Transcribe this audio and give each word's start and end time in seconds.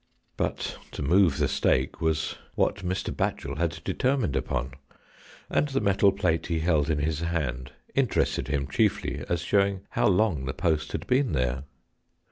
But 0.35 0.79
to 0.93 1.03
move 1.03 1.37
the 1.37 1.47
stake 1.47 2.01
was 2.01 2.33
what 2.55 2.77
Mr. 2.77 3.11
Batchel 3.15 3.59
had 3.59 3.83
determined 3.83 4.35
upon, 4.35 4.71
and 5.47 5.67
the 5.67 5.79
metal 5.79 6.11
plate 6.11 6.47
he 6.47 6.61
held 6.61 6.89
in 6.89 6.97
his 6.97 7.19
hand 7.19 7.73
interested 7.93 8.47
him 8.47 8.65
chiejiy 8.65 9.21
as 9.29 9.41
showing 9.41 9.81
how 9.91 10.07
long 10.07 10.45
the 10.45 10.55
post 10.55 10.93
had 10.93 11.05
been 11.05 11.33
there. 11.33 11.65